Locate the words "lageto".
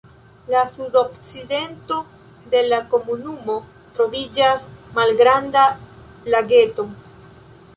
6.37-6.89